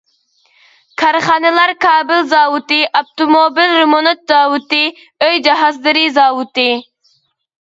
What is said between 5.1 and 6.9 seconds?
ئۆي جاھازلىرى زاۋۇتى.